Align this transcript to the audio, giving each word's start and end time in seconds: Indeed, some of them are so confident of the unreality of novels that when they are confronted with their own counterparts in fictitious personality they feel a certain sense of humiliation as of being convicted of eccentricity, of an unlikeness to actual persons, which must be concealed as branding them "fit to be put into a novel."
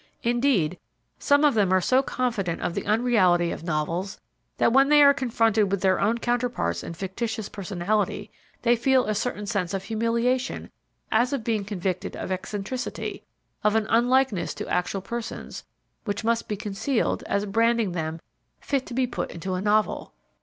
Indeed, 0.23 0.79
some 1.19 1.43
of 1.45 1.53
them 1.53 1.71
are 1.71 1.79
so 1.79 2.01
confident 2.01 2.59
of 2.61 2.73
the 2.73 2.87
unreality 2.87 3.51
of 3.51 3.61
novels 3.63 4.19
that 4.57 4.73
when 4.73 4.89
they 4.89 5.03
are 5.03 5.13
confronted 5.13 5.69
with 5.71 5.81
their 5.81 5.99
own 6.01 6.17
counterparts 6.17 6.81
in 6.81 6.95
fictitious 6.95 7.49
personality 7.49 8.31
they 8.63 8.75
feel 8.75 9.05
a 9.05 9.13
certain 9.13 9.45
sense 9.45 9.75
of 9.75 9.83
humiliation 9.83 10.71
as 11.11 11.33
of 11.33 11.43
being 11.43 11.63
convicted 11.63 12.15
of 12.15 12.31
eccentricity, 12.31 13.21
of 13.63 13.75
an 13.75 13.85
unlikeness 13.91 14.55
to 14.55 14.67
actual 14.67 15.01
persons, 15.01 15.65
which 16.05 16.23
must 16.23 16.47
be 16.47 16.57
concealed 16.57 17.21
as 17.27 17.45
branding 17.45 17.91
them 17.91 18.21
"fit 18.59 18.87
to 18.87 18.95
be 18.95 19.05
put 19.05 19.29
into 19.29 19.53
a 19.53 19.61
novel." 19.61 20.13